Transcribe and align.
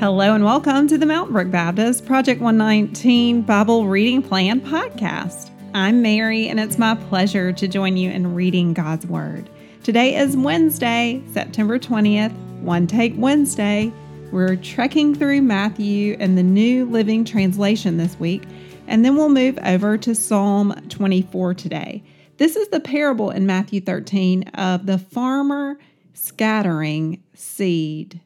Hello 0.00 0.34
and 0.34 0.42
welcome 0.42 0.88
to 0.88 0.96
the 0.96 1.04
Mountain 1.04 1.34
Brook 1.34 1.50
Baptist 1.50 2.06
Project 2.06 2.40
119 2.40 3.42
Bible 3.42 3.86
Reading 3.86 4.22
Plan 4.22 4.58
podcast. 4.62 5.50
I'm 5.74 6.00
Mary, 6.00 6.48
and 6.48 6.58
it's 6.58 6.78
my 6.78 6.94
pleasure 6.94 7.52
to 7.52 7.68
join 7.68 7.98
you 7.98 8.10
in 8.10 8.34
reading 8.34 8.72
God's 8.72 9.06
Word. 9.06 9.50
Today 9.82 10.16
is 10.16 10.38
Wednesday, 10.38 11.22
September 11.34 11.78
20th, 11.78 12.32
One 12.62 12.86
Take 12.86 13.12
Wednesday. 13.18 13.92
We're 14.32 14.56
trekking 14.56 15.14
through 15.14 15.42
Matthew 15.42 16.16
and 16.18 16.38
the 16.38 16.42
New 16.42 16.86
Living 16.86 17.22
Translation 17.22 17.98
this 17.98 18.18
week, 18.18 18.44
and 18.86 19.04
then 19.04 19.16
we'll 19.16 19.28
move 19.28 19.58
over 19.66 19.98
to 19.98 20.14
Psalm 20.14 20.72
24 20.88 21.52
today. 21.52 22.02
This 22.38 22.56
is 22.56 22.68
the 22.68 22.80
parable 22.80 23.30
in 23.30 23.44
Matthew 23.44 23.82
13 23.82 24.44
of 24.54 24.86
the 24.86 24.96
farmer 24.96 25.78
scattering 26.14 27.22
seed. 27.34 28.18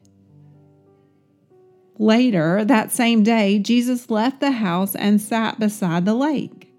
Later 1.97 2.65
that 2.65 2.91
same 2.91 3.23
day, 3.23 3.59
Jesus 3.59 4.09
left 4.09 4.41
the 4.41 4.51
house 4.51 4.95
and 4.95 5.21
sat 5.21 5.59
beside 5.59 6.05
the 6.05 6.13
lake. 6.13 6.73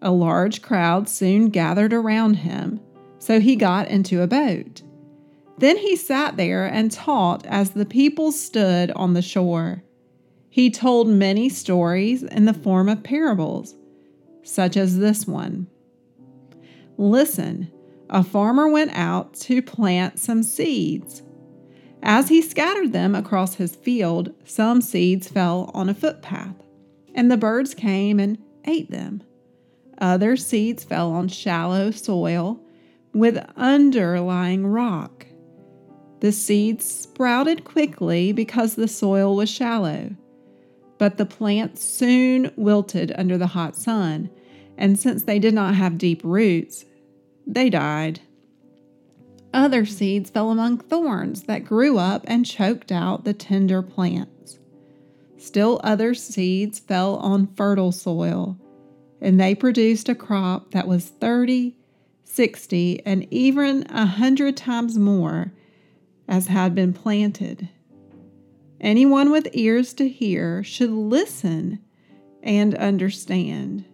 A 0.00 0.12
large 0.12 0.62
crowd 0.62 1.08
soon 1.08 1.48
gathered 1.48 1.92
around 1.92 2.34
him, 2.34 2.80
so 3.18 3.40
he 3.40 3.56
got 3.56 3.88
into 3.88 4.22
a 4.22 4.26
boat. 4.26 4.82
Then 5.58 5.76
he 5.76 5.96
sat 5.96 6.36
there 6.36 6.66
and 6.66 6.90
taught 6.90 7.44
as 7.46 7.70
the 7.70 7.86
people 7.86 8.32
stood 8.32 8.90
on 8.92 9.14
the 9.14 9.22
shore. 9.22 9.82
He 10.48 10.70
told 10.70 11.08
many 11.08 11.48
stories 11.48 12.22
in 12.22 12.44
the 12.44 12.54
form 12.54 12.88
of 12.88 13.02
parables, 13.02 13.74
such 14.42 14.76
as 14.76 14.98
this 14.98 15.26
one. 15.26 15.66
Listen, 16.98 17.72
a 18.10 18.22
farmer 18.22 18.68
went 18.68 18.90
out 18.92 19.34
to 19.34 19.62
plant 19.62 20.18
some 20.18 20.42
seeds. 20.42 21.22
As 22.02 22.28
he 22.28 22.42
scattered 22.42 22.92
them 22.92 23.14
across 23.14 23.54
his 23.54 23.76
field, 23.76 24.34
some 24.44 24.80
seeds 24.80 25.28
fell 25.28 25.70
on 25.72 25.88
a 25.88 25.94
footpath, 25.94 26.56
and 27.14 27.30
the 27.30 27.36
birds 27.36 27.74
came 27.74 28.18
and 28.18 28.38
ate 28.64 28.90
them. 28.90 29.22
Other 29.98 30.36
seeds 30.36 30.82
fell 30.82 31.12
on 31.12 31.28
shallow 31.28 31.92
soil 31.92 32.60
with 33.14 33.44
underlying 33.56 34.66
rock. 34.66 35.26
The 36.20 36.32
seeds 36.32 36.84
sprouted 36.84 37.64
quickly 37.64 38.32
because 38.32 38.74
the 38.74 38.88
soil 38.88 39.36
was 39.36 39.48
shallow, 39.48 40.10
but 40.98 41.18
the 41.18 41.26
plants 41.26 41.84
soon 41.84 42.50
wilted 42.56 43.12
under 43.16 43.38
the 43.38 43.48
hot 43.48 43.76
sun, 43.76 44.28
and 44.76 44.98
since 44.98 45.22
they 45.22 45.38
did 45.38 45.54
not 45.54 45.76
have 45.76 45.98
deep 45.98 46.22
roots, 46.24 46.84
they 47.46 47.70
died. 47.70 48.20
Other 49.52 49.84
seeds 49.84 50.30
fell 50.30 50.50
among 50.50 50.78
thorns 50.78 51.42
that 51.42 51.64
grew 51.64 51.98
up 51.98 52.24
and 52.26 52.46
choked 52.46 52.90
out 52.90 53.24
the 53.24 53.34
tender 53.34 53.82
plants. 53.82 54.58
Still 55.36 55.80
other 55.84 56.14
seeds 56.14 56.78
fell 56.78 57.16
on 57.16 57.48
fertile 57.48 57.92
soil, 57.92 58.58
and 59.20 59.38
they 59.38 59.54
produced 59.54 60.08
a 60.08 60.14
crop 60.14 60.70
that 60.70 60.88
was 60.88 61.08
30, 61.08 61.76
60, 62.24 63.04
and 63.04 63.26
even 63.30 63.84
a 63.90 64.06
hundred 64.06 64.56
times 64.56 64.98
more 64.98 65.52
as 66.26 66.46
had 66.46 66.74
been 66.74 66.92
planted. 66.92 67.68
Anyone 68.80 69.30
with 69.30 69.48
ears 69.52 69.92
to 69.94 70.08
hear 70.08 70.64
should 70.64 70.90
listen 70.90 71.80
and 72.42 72.74
understand. 72.74 73.84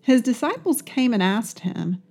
His 0.00 0.22
disciples 0.22 0.82
came 0.82 1.12
and 1.12 1.22
asked 1.22 1.60
him, 1.60 2.02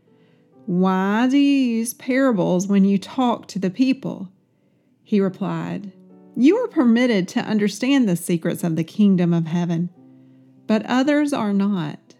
why 0.67 1.29
do 1.29 1.37
you 1.37 1.77
use 1.77 1.93
parables 1.93 2.67
when 2.67 2.83
you 2.83 2.97
talk 2.97 3.47
to 3.47 3.57
the 3.57 3.69
people? 3.69 4.29
He 5.01 5.21
replied, 5.21 5.93
You 6.35 6.57
are 6.57 6.67
permitted 6.67 7.29
to 7.29 7.39
understand 7.39 8.08
the 8.08 8.17
secrets 8.17 8.65
of 8.65 8.75
the 8.75 8.83
kingdom 8.83 9.33
of 9.33 9.47
heaven, 9.47 9.89
but 10.67 10.86
others 10.86 11.31
are 11.31 11.53
not. 11.53 12.15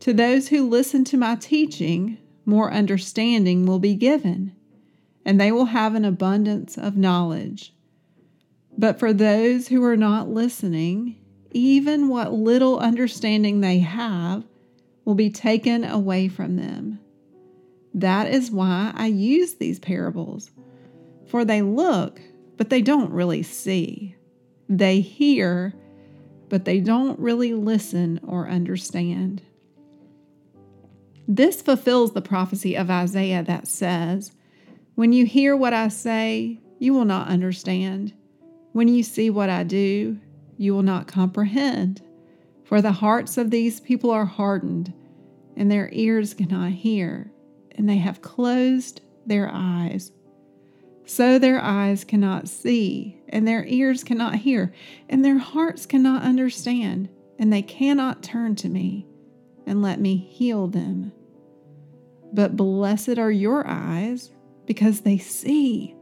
To 0.00 0.12
those 0.12 0.48
who 0.48 0.68
listen 0.68 1.02
to 1.04 1.16
my 1.16 1.34
teaching, 1.36 2.18
more 2.44 2.70
understanding 2.70 3.64
will 3.64 3.78
be 3.78 3.94
given, 3.94 4.52
and 5.24 5.40
they 5.40 5.50
will 5.50 5.64
have 5.64 5.94
an 5.94 6.04
abundance 6.04 6.76
of 6.76 6.98
knowledge. 6.98 7.72
But 8.76 8.98
for 8.98 9.14
those 9.14 9.68
who 9.68 9.82
are 9.84 9.96
not 9.96 10.28
listening, 10.28 11.16
even 11.52 12.08
what 12.08 12.34
little 12.34 12.78
understanding 12.80 13.62
they 13.62 13.78
have 13.78 14.44
will 15.06 15.14
be 15.14 15.30
taken 15.30 15.84
away 15.84 16.28
from 16.28 16.56
them. 16.56 16.98
That 17.94 18.32
is 18.32 18.50
why 18.50 18.92
I 18.94 19.06
use 19.06 19.54
these 19.54 19.78
parables. 19.78 20.50
For 21.26 21.44
they 21.44 21.62
look, 21.62 22.20
but 22.56 22.70
they 22.70 22.82
don't 22.82 23.12
really 23.12 23.42
see. 23.42 24.16
They 24.68 25.00
hear, 25.00 25.74
but 26.48 26.64
they 26.64 26.80
don't 26.80 27.18
really 27.18 27.54
listen 27.54 28.20
or 28.26 28.48
understand. 28.48 29.42
This 31.28 31.62
fulfills 31.62 32.12
the 32.12 32.22
prophecy 32.22 32.76
of 32.76 32.90
Isaiah 32.90 33.42
that 33.44 33.68
says, 33.68 34.32
When 34.94 35.12
you 35.12 35.24
hear 35.26 35.56
what 35.56 35.72
I 35.72 35.88
say, 35.88 36.60
you 36.78 36.94
will 36.94 37.04
not 37.04 37.28
understand. 37.28 38.12
When 38.72 38.88
you 38.88 39.02
see 39.02 39.30
what 39.30 39.50
I 39.50 39.64
do, 39.64 40.18
you 40.56 40.74
will 40.74 40.82
not 40.82 41.06
comprehend. 41.06 42.02
For 42.64 42.80
the 42.80 42.92
hearts 42.92 43.36
of 43.36 43.50
these 43.50 43.80
people 43.80 44.10
are 44.10 44.24
hardened, 44.24 44.92
and 45.56 45.70
their 45.70 45.90
ears 45.92 46.34
cannot 46.34 46.72
hear 46.72 47.30
and 47.76 47.88
they 47.88 47.98
have 47.98 48.22
closed 48.22 49.00
their 49.26 49.50
eyes. 49.52 50.12
So 51.04 51.38
their 51.38 51.60
eyes 51.60 52.04
cannot 52.04 52.48
see, 52.48 53.20
and 53.28 53.46
their 53.46 53.64
ears 53.66 54.04
cannot 54.04 54.36
hear, 54.36 54.72
and 55.08 55.24
their 55.24 55.38
hearts 55.38 55.84
cannot 55.86 56.22
understand, 56.22 57.08
and 57.38 57.52
they 57.52 57.62
cannot 57.62 58.22
turn 58.22 58.54
to 58.56 58.68
me 58.68 59.06
and 59.66 59.82
let 59.82 60.00
me 60.00 60.16
heal 60.16 60.68
them. 60.68 61.12
But 62.32 62.56
blessed 62.56 63.18
are 63.18 63.30
your 63.30 63.66
eyes 63.66 64.30
because 64.66 65.00
they 65.00 65.18
see, 65.18 65.94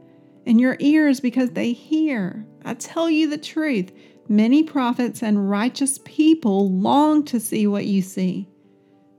and 0.45 0.61
your 0.61 0.77
ears 0.79 1.19
because 1.19 1.51
they 1.51 1.73
hear. 1.73 2.45
I 2.63 2.75
tell 2.75 3.09
you 3.09 3.29
the 3.29 3.37
truth 3.37 3.91
many 4.29 4.63
prophets 4.63 5.21
and 5.21 5.49
righteous 5.49 5.99
people 6.05 6.71
long 6.71 7.25
to 7.25 7.39
see 7.39 7.67
what 7.67 7.85
you 7.85 8.01
see, 8.01 8.47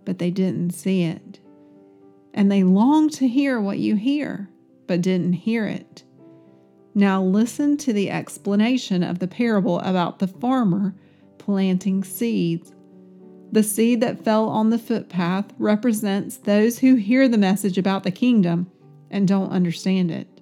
but 0.04 0.18
they 0.18 0.30
didn't 0.30 0.70
see 0.70 1.02
it 1.02 1.40
and 2.34 2.50
they 2.50 2.62
longed 2.62 3.12
to 3.14 3.28
hear 3.28 3.60
what 3.60 3.78
you 3.78 3.96
hear, 3.96 4.48
but 4.86 5.02
didn't 5.02 5.34
hear 5.34 5.66
it. 5.66 6.04
Now 6.94 7.22
listen 7.22 7.76
to 7.78 7.92
the 7.92 8.10
explanation 8.10 9.02
of 9.02 9.18
the 9.18 9.28
parable 9.28 9.80
about 9.80 10.18
the 10.18 10.26
farmer 10.26 10.94
planting 11.38 12.04
seeds. 12.04 12.72
The 13.50 13.62
seed 13.62 14.00
that 14.00 14.24
fell 14.24 14.48
on 14.48 14.70
the 14.70 14.78
footpath 14.78 15.52
represents 15.58 16.36
those 16.36 16.78
who 16.78 16.94
hear 16.94 17.28
the 17.28 17.38
message 17.38 17.78
about 17.78 18.02
the 18.02 18.10
kingdom 18.10 18.70
and 19.10 19.28
don't 19.28 19.50
understand 19.50 20.10
it. 20.10 20.40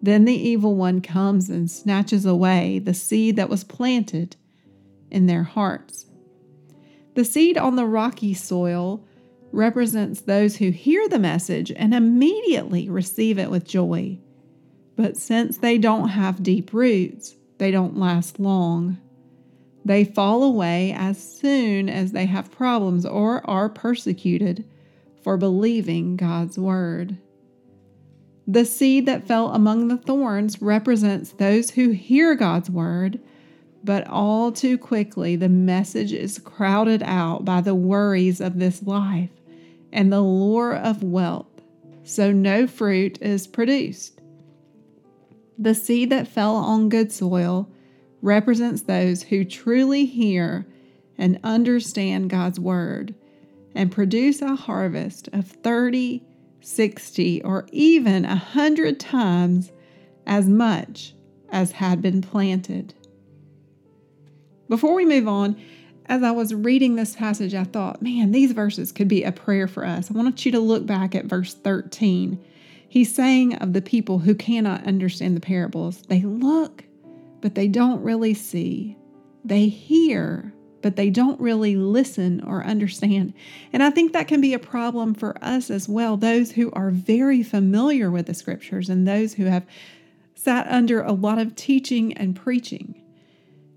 Then 0.00 0.24
the 0.24 0.34
evil 0.34 0.74
one 0.74 1.00
comes 1.00 1.48
and 1.48 1.70
snatches 1.70 2.26
away 2.26 2.78
the 2.78 2.94
seed 2.94 3.36
that 3.36 3.48
was 3.48 3.64
planted 3.64 4.36
in 5.10 5.26
their 5.26 5.44
hearts. 5.44 6.06
The 7.14 7.24
seed 7.24 7.58
on 7.58 7.76
the 7.76 7.86
rocky 7.86 8.34
soil 8.34 9.04
represents 9.52 10.22
those 10.22 10.56
who 10.56 10.70
hear 10.70 11.08
the 11.08 11.18
message 11.18 11.70
and 11.76 11.94
immediately 11.94 12.88
receive 12.88 13.38
it 13.38 13.50
with 13.50 13.64
joy. 13.64 14.18
But 14.96 15.16
since 15.16 15.58
they 15.58 15.78
don't 15.78 16.08
have 16.08 16.42
deep 16.42 16.72
roots, 16.72 17.36
they 17.58 17.70
don't 17.70 17.98
last 17.98 18.40
long. 18.40 18.98
They 19.84 20.04
fall 20.04 20.42
away 20.42 20.92
as 20.92 21.22
soon 21.22 21.88
as 21.88 22.12
they 22.12 22.26
have 22.26 22.50
problems 22.50 23.04
or 23.04 23.48
are 23.48 23.68
persecuted 23.68 24.64
for 25.22 25.36
believing 25.36 26.16
God's 26.16 26.58
word. 26.58 27.18
The 28.46 28.64
seed 28.64 29.06
that 29.06 29.26
fell 29.26 29.52
among 29.52 29.88
the 29.88 29.96
thorns 29.96 30.60
represents 30.60 31.32
those 31.32 31.70
who 31.70 31.90
hear 31.90 32.34
God's 32.34 32.70
word, 32.70 33.20
but 33.84 34.06
all 34.08 34.50
too 34.52 34.78
quickly 34.78 35.36
the 35.36 35.48
message 35.48 36.12
is 36.12 36.38
crowded 36.38 37.02
out 37.04 37.44
by 37.44 37.60
the 37.60 37.74
worries 37.74 38.40
of 38.40 38.58
this 38.58 38.82
life 38.82 39.30
and 39.92 40.12
the 40.12 40.20
lure 40.20 40.74
of 40.74 41.02
wealth, 41.02 41.62
so 42.02 42.32
no 42.32 42.66
fruit 42.66 43.20
is 43.20 43.46
produced. 43.46 44.20
The 45.58 45.74
seed 45.74 46.10
that 46.10 46.28
fell 46.28 46.56
on 46.56 46.88
good 46.88 47.12
soil 47.12 47.68
represents 48.20 48.82
those 48.82 49.24
who 49.24 49.44
truly 49.44 50.06
hear 50.06 50.66
and 51.18 51.38
understand 51.44 52.30
God's 52.30 52.58
word 52.58 53.14
and 53.74 53.92
produce 53.92 54.42
a 54.42 54.56
harvest 54.56 55.28
of 55.32 55.46
30, 55.46 56.22
60, 56.60 57.42
or 57.42 57.66
even 57.72 58.24
a 58.24 58.36
hundred 58.36 58.98
times 58.98 59.72
as 60.26 60.48
much 60.48 61.14
as 61.50 61.72
had 61.72 62.00
been 62.00 62.22
planted. 62.22 62.94
Before 64.68 64.94
we 64.94 65.04
move 65.04 65.28
on, 65.28 65.60
as 66.12 66.22
I 66.22 66.30
was 66.30 66.52
reading 66.52 66.96
this 66.96 67.16
passage, 67.16 67.54
I 67.54 67.64
thought, 67.64 68.02
man, 68.02 68.32
these 68.32 68.52
verses 68.52 68.92
could 68.92 69.08
be 69.08 69.24
a 69.24 69.32
prayer 69.32 69.66
for 69.66 69.86
us. 69.86 70.10
I 70.10 70.12
want 70.12 70.44
you 70.44 70.52
to 70.52 70.60
look 70.60 70.84
back 70.84 71.14
at 71.14 71.24
verse 71.24 71.54
13. 71.54 72.38
He's 72.86 73.14
saying 73.14 73.54
of 73.54 73.72
the 73.72 73.80
people 73.80 74.18
who 74.18 74.34
cannot 74.34 74.86
understand 74.86 75.34
the 75.34 75.40
parables, 75.40 76.02
they 76.08 76.20
look, 76.20 76.84
but 77.40 77.54
they 77.54 77.66
don't 77.66 78.02
really 78.02 78.34
see. 78.34 78.98
They 79.42 79.68
hear, 79.68 80.52
but 80.82 80.96
they 80.96 81.08
don't 81.08 81.40
really 81.40 81.76
listen 81.76 82.44
or 82.44 82.62
understand. 82.62 83.32
And 83.72 83.82
I 83.82 83.88
think 83.88 84.12
that 84.12 84.28
can 84.28 84.42
be 84.42 84.52
a 84.52 84.58
problem 84.58 85.14
for 85.14 85.42
us 85.42 85.70
as 85.70 85.88
well, 85.88 86.18
those 86.18 86.52
who 86.52 86.70
are 86.72 86.90
very 86.90 87.42
familiar 87.42 88.10
with 88.10 88.26
the 88.26 88.34
scriptures 88.34 88.90
and 88.90 89.08
those 89.08 89.32
who 89.32 89.46
have 89.46 89.64
sat 90.34 90.66
under 90.68 91.00
a 91.00 91.12
lot 91.12 91.38
of 91.38 91.56
teaching 91.56 92.12
and 92.12 92.36
preaching. 92.36 93.01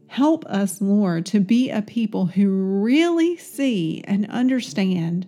Help 0.08 0.46
us, 0.46 0.82
Lord, 0.82 1.26
to 1.28 1.40
be 1.40 1.70
a 1.70 1.82
people 1.82 2.26
who 2.26 2.82
really 2.82 3.38
see 3.38 4.04
and 4.06 4.30
understand 4.30 5.28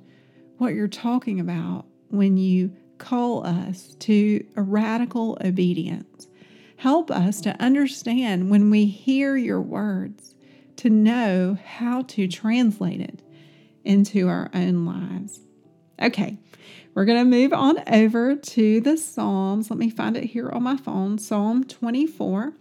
what 0.58 0.74
you're 0.74 0.88
talking 0.88 1.40
about 1.40 1.86
when 2.10 2.38
you 2.38 2.72
call 2.98 3.46
us 3.46 3.96
to 4.00 4.46
a 4.56 4.62
radical 4.62 5.38
obedience. 5.44 6.28
Help 6.78 7.10
us 7.10 7.42
to 7.42 7.62
understand 7.62 8.50
when 8.50 8.70
we 8.70 8.86
hear 8.86 9.36
your 9.36 9.62
words, 9.62 10.36
to 10.78 10.90
know 10.90 11.58
how 11.66 12.04
to 12.04 12.28
translate 12.28 13.02
it 13.02 13.22
into 13.84 14.28
our 14.28 14.50
own 14.54 14.86
lives. 14.86 15.40
Okay, 16.00 16.38
we're 16.94 17.06
going 17.06 17.20
to 17.20 17.26
move 17.26 17.54
on 17.54 17.82
over 17.92 18.36
to 18.36 18.82
the 18.82 18.98
Psalms. 18.98 19.72
Let 19.72 19.80
me 19.80 19.90
find 19.90 20.16
it 20.16 20.26
here 20.26 20.50
on 20.50 20.64
my 20.64 20.78
phone 20.78 21.18
Psalm 21.18 21.64
24. 21.64 22.54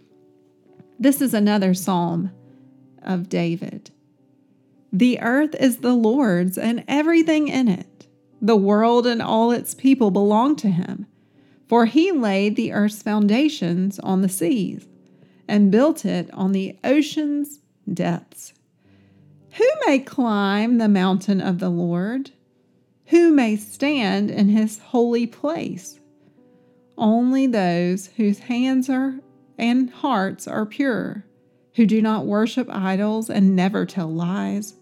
This 0.99 1.21
is 1.21 1.33
another 1.33 1.73
psalm 1.73 2.31
of 3.03 3.29
David. 3.29 3.91
The 4.91 5.19
earth 5.19 5.55
is 5.59 5.77
the 5.77 5.93
Lord's 5.93 6.57
and 6.57 6.83
everything 6.87 7.47
in 7.47 7.67
it. 7.67 8.07
The 8.41 8.55
world 8.55 9.05
and 9.05 9.21
all 9.21 9.51
its 9.51 9.75
people 9.75 10.11
belong 10.11 10.55
to 10.57 10.69
him. 10.69 11.05
For 11.67 11.85
he 11.85 12.11
laid 12.11 12.55
the 12.55 12.71
earth's 12.71 13.03
foundations 13.03 13.99
on 13.99 14.21
the 14.21 14.29
seas 14.29 14.87
and 15.47 15.71
built 15.71 16.05
it 16.05 16.33
on 16.33 16.51
the 16.51 16.77
ocean's 16.83 17.59
depths. 17.91 18.53
Who 19.53 19.67
may 19.85 19.99
climb 19.99 20.77
the 20.77 20.89
mountain 20.89 21.41
of 21.41 21.59
the 21.59 21.69
Lord? 21.69 22.31
Who 23.07 23.31
may 23.31 23.55
stand 23.55 24.31
in 24.31 24.49
his 24.49 24.79
holy 24.79 25.27
place? 25.27 25.99
Only 26.97 27.47
those 27.47 28.07
whose 28.17 28.39
hands 28.39 28.89
are 28.89 29.19
and 29.57 29.89
hearts 29.89 30.47
are 30.47 30.65
pure, 30.65 31.25
who 31.75 31.85
do 31.85 32.01
not 32.01 32.25
worship 32.25 32.67
idols 32.69 33.29
and 33.29 33.55
never 33.55 33.85
tell 33.85 34.09
lies. 34.09 34.75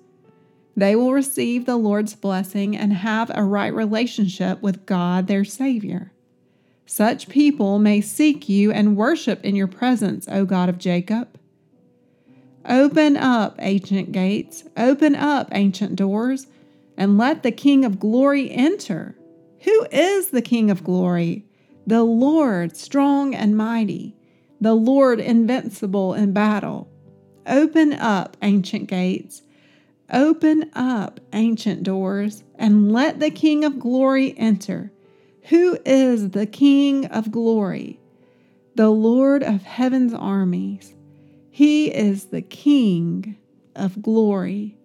They 0.75 0.95
will 0.95 1.13
receive 1.13 1.65
the 1.65 1.77
Lord's 1.77 2.15
blessing 2.15 2.75
and 2.75 2.91
have 2.93 3.31
a 3.33 3.43
right 3.43 3.73
relationship 3.73 4.61
with 4.61 4.85
God 4.85 5.27
their 5.27 5.45
Savior. 5.45 6.11
Such 6.85 7.29
people 7.29 7.79
may 7.79 8.01
seek 8.01 8.49
you 8.49 8.71
and 8.71 8.97
worship 8.97 9.43
in 9.43 9.55
your 9.55 9.67
presence, 9.67 10.27
O 10.29 10.45
God 10.45 10.69
of 10.69 10.77
Jacob. 10.77 11.39
Open 12.67 13.15
up, 13.15 13.55
ancient 13.59 14.11
gates, 14.11 14.63
open 14.75 15.15
up, 15.15 15.49
ancient 15.51 15.95
doors, 15.95 16.47
and 16.97 17.17
let 17.17 17.43
the 17.43 17.51
King 17.51 17.85
of 17.85 17.99
glory 17.99 18.51
enter. 18.51 19.15
Who 19.61 19.87
is 19.91 20.29
the 20.29 20.41
King 20.41 20.69
of 20.69 20.83
glory? 20.83 21.45
The 21.87 22.03
Lord, 22.03 22.75
strong 22.75 23.33
and 23.33 23.55
mighty 23.55 24.15
the 24.59 24.73
Lord 24.73 25.19
invincible 25.19 26.13
in 26.13 26.33
battle. 26.33 26.89
Open 27.47 27.93
up, 27.93 28.37
ancient 28.41 28.87
gates. 28.87 29.41
Open 30.11 30.69
up, 30.73 31.19
ancient 31.33 31.83
doors, 31.83 32.43
and 32.55 32.91
let 32.91 33.19
the 33.19 33.31
King 33.31 33.63
of 33.63 33.79
glory 33.79 34.37
enter. 34.37 34.91
Who 35.49 35.77
is 35.85 36.31
the 36.31 36.45
King 36.45 37.05
of 37.07 37.31
glory? 37.31 37.99
The 38.75 38.89
Lord 38.89 39.43
of 39.43 39.63
heaven's 39.63 40.13
armies. 40.13 40.93
He 41.49 41.93
is 41.93 42.25
the 42.25 42.41
King 42.41 43.37
of 43.75 44.01
glory. 44.01 44.77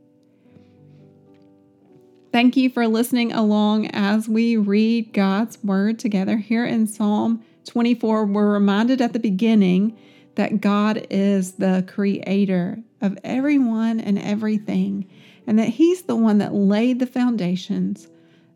Thank 2.33 2.57
you 2.57 2.71
for 2.71 2.87
listening 2.87 3.33
along 3.33 3.89
as 3.89 4.29
we 4.29 4.57
read 4.57 5.13
God's 5.13 5.63
Word 5.65 5.99
together 5.99 6.37
here 6.37 6.65
in 6.65 6.87
Psalm 6.87 7.43
24, 7.67 8.27
we're 8.27 8.53
reminded 8.53 9.01
at 9.01 9.13
the 9.13 9.19
beginning 9.19 9.97
that 10.37 10.61
God 10.61 11.07
is 11.11 11.53
the 11.53 11.85
creator 11.87 12.79
of 13.01 13.19
everyone 13.25 14.01
and 14.01 14.19
everything, 14.19 15.07
and 15.47 15.59
that 15.59 15.69
He's 15.69 16.03
the 16.03 16.17
one 16.17 16.39
that 16.39 16.55
laid 16.55 16.99
the 16.99 17.07
foundations 17.07 18.09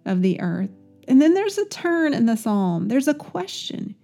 of 0.04 0.22
the 0.22 0.40
earth. 0.40 0.70
And 1.08 1.20
then 1.20 1.34
there's 1.34 1.58
a 1.58 1.66
turn 1.66 2.14
in 2.14 2.26
the 2.26 2.36
psalm, 2.36 2.88
there's 2.88 3.08
a 3.08 3.14
question 3.14 3.94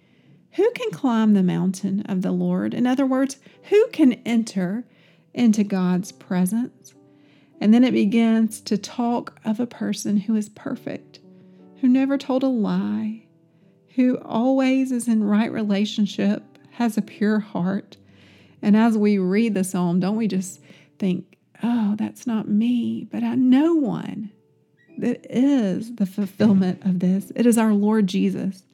Who 0.53 0.71
can 0.73 0.91
climb 0.91 1.35
the 1.35 1.43
mountain 1.43 2.03
of 2.03 2.23
the 2.23 2.33
Lord? 2.33 2.75
In 2.75 2.87
other 2.87 3.07
words, 3.07 3.39
who 3.65 3.89
can 3.89 4.15
enter 4.25 4.85
into 5.33 5.65
God's 5.65 6.13
presence? 6.13 6.95
And 7.61 7.75
then 7.75 7.85
it 7.85 7.93
begins 7.93 8.61
to 8.63 8.79
talk 8.79 9.39
of 9.45 9.61
a 9.61 9.67
person 9.67 10.17
who 10.17 10.35
is 10.35 10.49
perfect, 10.49 11.21
who 11.81 11.89
never 11.89 12.17
told 12.17 12.43
a 12.43 12.49
lie, 12.49 13.27
who 13.97 14.19
always 14.19 14.93
is 14.93 15.09
in 15.09 15.25
right 15.25 15.51
relationship, 15.51 16.43
has 16.73 16.97
a 16.97 17.03
pure 17.03 17.41
heart. 17.41 17.97
And 18.63 18.77
as 18.77 18.97
we 18.97 19.19
read 19.19 19.55
the 19.55 19.65
psalm, 19.65 20.01
don't 20.01 20.17
we 20.17 20.29
just 20.29 20.61
think, 20.99 21.37
oh, 21.63 21.95
that's 21.97 22.27
not 22.27 22.49
me, 22.49 23.07
but 23.11 23.23
I 23.23 23.35
know 23.35 23.75
one 23.75 24.31
that 24.99 25.27
is 25.31 25.95
the 25.97 26.07
fulfillment 26.07 26.85
of 26.85 27.01
this. 27.01 27.33
It 27.35 27.47
is 27.47 27.59
our 27.59 27.73
Lord 27.73 28.07
Jesus. 28.07 28.65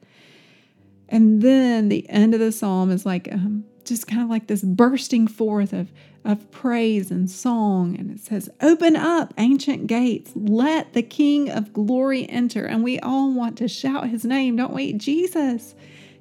And 1.08 1.40
then 1.40 1.88
the 1.88 2.08
end 2.10 2.34
of 2.34 2.40
the 2.40 2.52
psalm 2.52 2.90
is 2.90 3.06
like 3.06 3.28
um, 3.30 3.64
just 3.86 4.06
kind 4.06 4.22
of 4.22 4.28
like 4.28 4.46
this 4.46 4.62
bursting 4.62 5.26
forth 5.26 5.72
of, 5.72 5.92
of 6.24 6.50
praise 6.50 7.10
and 7.10 7.30
song. 7.30 7.96
And 7.98 8.10
it 8.10 8.20
says, 8.20 8.50
Open 8.60 8.96
up, 8.96 9.32
ancient 9.38 9.86
gates, 9.86 10.32
let 10.34 10.92
the 10.92 11.02
King 11.02 11.50
of 11.50 11.72
glory 11.72 12.28
enter. 12.28 12.64
And 12.66 12.84
we 12.84 12.98
all 13.00 13.32
want 13.32 13.56
to 13.58 13.68
shout 13.68 14.08
his 14.08 14.24
name, 14.24 14.56
don't 14.56 14.74
we? 14.74 14.92
Jesus, 14.92 15.74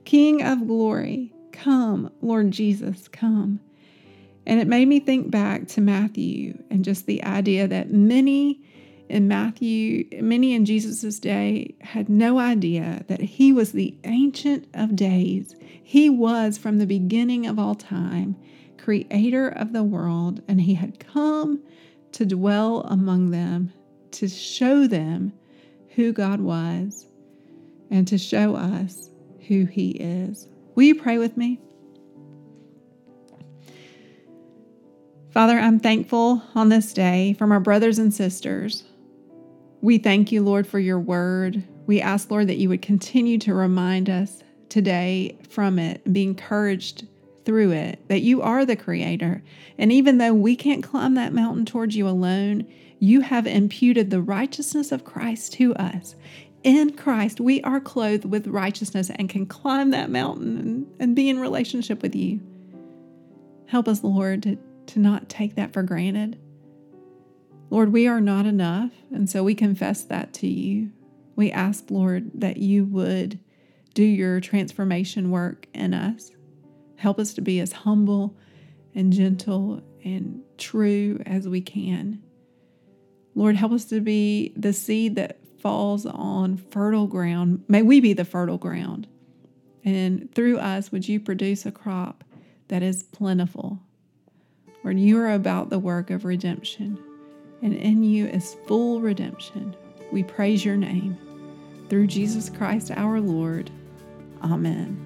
King 0.06 0.44
of 0.44 0.68
glory, 0.68 1.34
come, 1.52 2.12
Lord 2.22 2.52
Jesus, 2.52 3.08
come. 3.08 3.60
And 4.46 4.60
it 4.60 4.68
made 4.68 4.88
me 4.88 5.00
think 5.00 5.32
back 5.32 5.68
to 5.70 5.82
Matthew 5.82 6.62
and 6.70 6.86
just 6.86 7.08
the 7.08 7.24
idea 7.24 7.68
that 7.68 7.92
many 7.92 8.62
in 9.08 9.28
Matthew, 9.28 10.08
many 10.22 10.54
in 10.54 10.66
Jesus' 10.66 11.20
day 11.20 11.76
had 11.82 12.10
no 12.10 12.40
idea 12.40 13.04
that 13.08 13.22
he 13.22 13.52
was 13.52 13.72
the 13.72 13.96
Ancient 14.04 14.68
of 14.74 14.96
Days. 14.96 15.56
He 15.62 16.10
was 16.10 16.58
from 16.58 16.78
the 16.78 16.88
beginning 16.88 17.46
of 17.46 17.60
all 17.60 17.76
time, 17.76 18.36
creator 18.78 19.48
of 19.48 19.74
the 19.74 19.84
world, 19.84 20.42
and 20.48 20.60
he 20.62 20.74
had 20.74 21.00
come 21.00 21.62
to 22.14 22.26
dwell 22.26 22.82
among 22.82 23.30
them, 23.30 23.72
to 24.12 24.28
show 24.28 24.88
them 24.88 25.34
who 25.96 26.12
God 26.12 26.42
was, 26.42 27.06
and 27.92 28.08
to 28.08 28.18
show 28.18 28.56
us 28.56 29.12
who 29.48 29.66
he 29.66 29.92
is. 29.92 30.48
Will 30.74 30.84
you 30.84 30.96
pray 30.96 31.20
with 31.20 31.38
me? 31.38 31.60
Father, 35.30 35.60
I'm 35.60 35.80
thankful 35.80 36.42
on 36.56 36.70
this 36.70 36.94
day 36.94 37.34
from 37.34 37.52
our 37.52 37.60
brothers 37.60 38.00
and 38.00 38.14
sisters 38.14 38.86
we 39.86 40.00
thank 40.00 40.32
you, 40.32 40.42
Lord, 40.42 40.66
for 40.66 40.80
your 40.80 41.00
word. 41.00 41.62
We 41.86 42.02
ask, 42.02 42.32
Lord, 42.32 42.48
that 42.48 42.58
you 42.58 42.70
would 42.70 42.82
continue 42.82 43.38
to 43.38 43.54
remind 43.54 44.10
us 44.10 44.42
today 44.68 45.38
from 45.48 45.78
it 45.78 46.02
and 46.06 46.14
be 46.14 46.24
encouraged 46.24 47.08
through 47.46 47.72
it 47.72 48.00
that 48.08 48.22
you 48.22 48.42
are 48.42 48.66
the 48.66 48.76
creator. 48.76 49.44
And 49.78 49.92
even 49.92 50.18
though 50.18 50.34
we 50.34 50.56
can't 50.56 50.84
climb 50.84 51.14
that 51.14 51.34
mountain 51.34 51.66
towards 51.66 51.96
you 51.96 52.08
alone, 52.08 52.66
you 52.98 53.22
have 53.22 53.46
imputed 53.46 54.10
the 54.10 54.24
righteousness 54.24 54.92
of 54.92 55.06
Christ 55.06 55.54
to 55.54 55.76
us. 55.76 56.16
In 56.64 56.96
Christ, 56.96 57.40
we 57.40 57.62
are 57.62 57.80
clothed 57.80 58.26
with 58.26 58.48
righteousness 58.48 59.12
and 59.12 59.30
can 59.30 59.46
climb 59.46 59.92
that 59.92 60.10
mountain 60.10 60.58
and, 60.58 60.96
and 61.00 61.16
be 61.16 61.30
in 61.30 61.40
relationship 61.40 62.02
with 62.02 62.16
you. 62.16 62.42
Help 63.68 63.88
us, 63.88 64.04
Lord, 64.04 64.42
to, 64.44 64.58
to 64.88 65.00
not 65.00 65.30
take 65.30 65.54
that 65.56 65.74
for 65.74 65.84
granted. 65.84 66.40
Lord, 67.70 67.92
we 67.92 68.08
are 68.08 68.22
not 68.22 68.46
enough, 68.46 68.92
and 69.12 69.30
so 69.30 69.44
we 69.44 69.56
confess 69.56 70.04
that 70.04 70.34
to 70.34 70.48
you. 70.48 70.92
We 71.36 71.52
ask, 71.52 71.90
Lord, 71.90 72.32
that 72.36 72.58
you 72.58 72.86
would 72.86 73.40
do 73.94 74.04
your 74.04 74.40
transformation 74.40 75.32
work 75.32 75.68
in 75.74 75.94
us. 75.94 76.32
Help 76.98 77.20
us 77.20 77.34
to 77.34 77.42
be 77.42 77.60
as 77.60 77.72
humble 77.72 78.38
and 78.94 79.12
gentle 79.12 79.82
and 80.04 80.44
true 80.58 81.22
as 81.26 81.48
we 81.48 81.60
can. 81.60 82.22
Lord, 83.34 83.56
help 83.56 83.72
us 83.72 83.86
to 83.86 84.00
be 84.00 84.54
the 84.56 84.72
seed 84.72 85.16
that 85.16 85.40
falls 85.60 86.06
on 86.06 86.58
fertile 86.58 87.08
ground. 87.08 87.64
May 87.68 87.82
we 87.82 88.00
be 88.00 88.14
the 88.14 88.24
fertile 88.24 88.58
ground. 88.58 89.08
And 89.84 90.34
through 90.34 90.60
us, 90.60 90.92
would 90.92 91.08
you 91.08 91.20
produce 91.20 91.66
a 91.66 91.72
crop 91.72 92.24
that 92.70 92.84
is 92.84 93.04
plentiful? 93.04 93.80
Lord, 94.84 95.00
you 95.00 95.20
are 95.20 95.32
about 95.32 95.70
the 95.70 95.80
work 95.80 96.12
of 96.12 96.26
redemption 96.26 97.00
and 97.66 97.74
in 97.74 98.04
you 98.04 98.28
is 98.28 98.58
full 98.68 99.02
redemption. 99.02 99.76
We 100.12 100.22
praise 100.22 100.64
your 100.64 100.78
name. 100.78 101.18
Through 101.90 102.06
Jesus 102.06 102.48
Christ 102.48 102.92
our 102.92 103.20
Lord. 103.20 103.72
Amen. 104.44 105.05